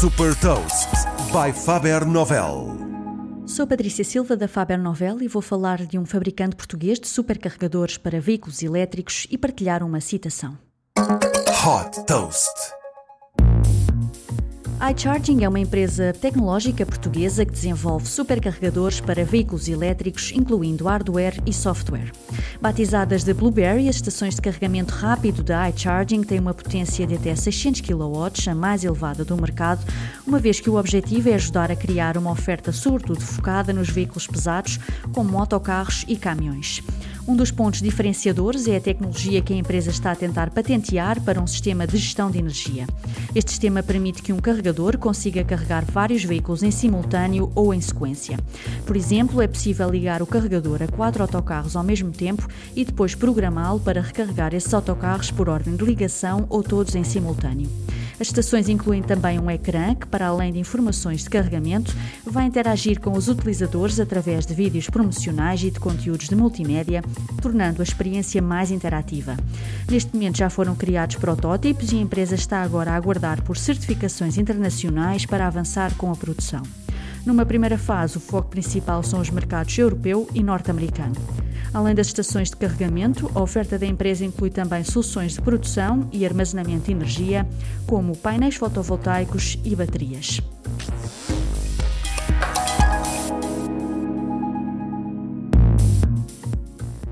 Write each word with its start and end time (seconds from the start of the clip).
Super 0.00 0.38
Toast 0.40 0.90
by 1.32 1.58
Faber 1.58 2.04
Novel. 2.04 2.76
Sou 3.46 3.66
Patrícia 3.66 4.04
Silva 4.04 4.36
da 4.36 4.46
Faber 4.46 4.78
Novel 4.78 5.22
e 5.22 5.26
vou 5.26 5.40
falar 5.40 5.86
de 5.86 5.98
um 5.98 6.04
fabricante 6.04 6.54
português 6.54 7.00
de 7.00 7.08
supercarregadores 7.08 7.96
para 7.96 8.20
veículos 8.20 8.62
elétricos 8.62 9.26
e 9.30 9.38
partilhar 9.38 9.82
uma 9.82 10.02
citação. 10.02 10.58
Hot 10.98 12.04
Toast 12.06 12.76
iCharging 14.78 15.42
é 15.42 15.48
uma 15.48 15.58
empresa 15.58 16.12
tecnológica 16.12 16.84
portuguesa 16.84 17.46
que 17.46 17.52
desenvolve 17.52 18.06
supercarregadores 18.06 19.00
para 19.00 19.24
veículos 19.24 19.68
elétricos, 19.68 20.30
incluindo 20.34 20.84
hardware 20.84 21.40
e 21.46 21.52
software. 21.52 22.12
Batizadas 22.60 23.24
de 23.24 23.32
Blueberry, 23.32 23.88
as 23.88 23.96
estações 23.96 24.34
de 24.34 24.42
carregamento 24.42 24.92
rápido 24.92 25.42
da 25.42 25.70
iCharging 25.70 26.22
têm 26.22 26.40
uma 26.40 26.52
potência 26.52 27.06
de 27.06 27.14
até 27.14 27.34
600 27.34 27.80
kW, 27.80 28.50
a 28.50 28.54
mais 28.54 28.84
elevada 28.84 29.24
do 29.24 29.36
mercado, 29.40 29.82
uma 30.26 30.38
vez 30.38 30.60
que 30.60 30.68
o 30.68 30.76
objetivo 30.76 31.30
é 31.30 31.34
ajudar 31.34 31.72
a 31.72 31.76
criar 31.76 32.18
uma 32.18 32.30
oferta 32.30 32.70
sobretudo 32.70 33.22
focada 33.22 33.72
nos 33.72 33.88
veículos 33.88 34.26
pesados, 34.26 34.78
como 35.10 35.38
autocarros 35.38 36.04
e 36.06 36.16
caminhões. 36.16 36.82
Um 37.28 37.34
dos 37.34 37.50
pontos 37.50 37.82
diferenciadores 37.82 38.68
é 38.68 38.76
a 38.76 38.80
tecnologia 38.80 39.42
que 39.42 39.52
a 39.52 39.56
empresa 39.56 39.90
está 39.90 40.12
a 40.12 40.16
tentar 40.16 40.50
patentear 40.50 41.20
para 41.22 41.40
um 41.40 41.46
sistema 41.46 41.84
de 41.84 41.96
gestão 41.96 42.30
de 42.30 42.38
energia. 42.38 42.86
Este 43.34 43.50
sistema 43.50 43.82
permite 43.82 44.22
que 44.22 44.32
um 44.32 44.38
carregador 44.38 44.96
consiga 44.96 45.42
carregar 45.42 45.84
vários 45.84 46.22
veículos 46.22 46.62
em 46.62 46.70
simultâneo 46.70 47.50
ou 47.56 47.74
em 47.74 47.80
sequência. 47.80 48.38
Por 48.86 48.96
exemplo, 48.96 49.42
é 49.42 49.48
possível 49.48 49.90
ligar 49.90 50.22
o 50.22 50.26
carregador 50.26 50.84
a 50.84 50.86
quatro 50.86 51.20
autocarros 51.20 51.74
ao 51.74 51.82
mesmo 51.82 52.12
tempo 52.12 52.46
e 52.76 52.84
depois 52.84 53.16
programá-lo 53.16 53.80
para 53.80 54.00
recarregar 54.00 54.54
esses 54.54 54.72
autocarros 54.72 55.32
por 55.32 55.48
ordem 55.48 55.74
de 55.74 55.84
ligação 55.84 56.46
ou 56.48 56.62
todos 56.62 56.94
em 56.94 57.02
simultâneo. 57.02 57.68
As 58.18 58.28
estações 58.28 58.68
incluem 58.68 59.02
também 59.02 59.38
um 59.38 59.50
ecrã 59.50 59.94
que, 59.94 60.06
para 60.06 60.28
além 60.28 60.52
de 60.52 60.58
informações 60.58 61.22
de 61.22 61.30
carregamento, 61.30 61.94
vai 62.24 62.46
interagir 62.46 62.98
com 62.98 63.12
os 63.12 63.28
utilizadores 63.28 64.00
através 64.00 64.46
de 64.46 64.54
vídeos 64.54 64.88
promocionais 64.88 65.62
e 65.62 65.70
de 65.70 65.78
conteúdos 65.78 66.28
de 66.28 66.34
multimédia, 66.34 67.02
tornando 67.42 67.82
a 67.82 67.84
experiência 67.84 68.40
mais 68.40 68.70
interativa. 68.70 69.36
Neste 69.90 70.14
momento 70.14 70.38
já 70.38 70.48
foram 70.48 70.74
criados 70.74 71.16
protótipos 71.16 71.92
e 71.92 71.96
a 71.96 72.00
empresa 72.00 72.34
está 72.34 72.62
agora 72.62 72.92
a 72.92 72.96
aguardar 72.96 73.42
por 73.42 73.56
certificações 73.56 74.38
internacionais 74.38 75.26
para 75.26 75.46
avançar 75.46 75.94
com 75.96 76.10
a 76.10 76.16
produção. 76.16 76.62
Numa 77.26 77.44
primeira 77.44 77.76
fase, 77.76 78.16
o 78.18 78.20
foco 78.20 78.48
principal 78.48 79.02
são 79.02 79.20
os 79.20 79.30
mercados 79.30 79.76
europeu 79.76 80.28
e 80.32 80.44
norte-americano. 80.44 81.16
Além 81.74 81.92
das 81.92 82.06
estações 82.06 82.50
de 82.50 82.56
carregamento, 82.56 83.28
a 83.34 83.42
oferta 83.42 83.76
da 83.76 83.84
empresa 83.84 84.24
inclui 84.24 84.48
também 84.48 84.84
soluções 84.84 85.32
de 85.32 85.42
produção 85.42 86.08
e 86.12 86.24
armazenamento 86.24 86.84
de 86.84 86.92
energia, 86.92 87.44
como 87.84 88.16
painéis 88.16 88.54
fotovoltaicos 88.54 89.58
e 89.64 89.74
baterias. 89.74 90.40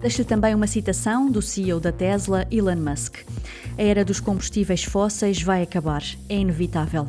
Deixo 0.00 0.24
também 0.24 0.54
uma 0.56 0.66
citação 0.66 1.30
do 1.30 1.40
CEO 1.40 1.78
da 1.78 1.92
Tesla, 1.92 2.48
Elon 2.50 2.74
Musk. 2.74 3.18
A 3.78 3.82
era 3.82 4.04
dos 4.04 4.18
combustíveis 4.18 4.82
fósseis 4.82 5.40
vai 5.40 5.62
acabar, 5.62 6.02
é 6.28 6.34
inevitável. 6.34 7.08